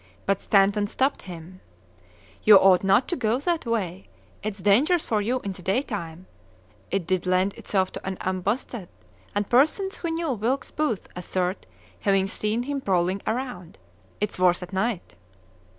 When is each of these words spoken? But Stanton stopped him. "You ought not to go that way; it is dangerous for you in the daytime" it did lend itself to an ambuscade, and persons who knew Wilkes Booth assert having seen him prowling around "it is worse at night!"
But 0.25 0.41
Stanton 0.41 0.87
stopped 0.87 1.21
him. 1.21 1.59
"You 2.41 2.57
ought 2.57 2.83
not 2.83 3.07
to 3.09 3.15
go 3.15 3.37
that 3.37 3.67
way; 3.67 4.07
it 4.41 4.55
is 4.55 4.59
dangerous 4.63 5.05
for 5.05 5.21
you 5.21 5.39
in 5.41 5.51
the 5.51 5.61
daytime" 5.61 6.25
it 6.89 7.05
did 7.05 7.27
lend 7.27 7.53
itself 7.53 7.91
to 7.91 8.07
an 8.07 8.17
ambuscade, 8.21 8.87
and 9.35 9.47
persons 9.47 9.97
who 9.97 10.09
knew 10.09 10.31
Wilkes 10.33 10.71
Booth 10.71 11.07
assert 11.15 11.67
having 11.99 12.25
seen 12.25 12.63
him 12.63 12.81
prowling 12.81 13.21
around 13.27 13.77
"it 14.19 14.31
is 14.31 14.39
worse 14.39 14.63
at 14.63 14.73
night!" 14.73 15.13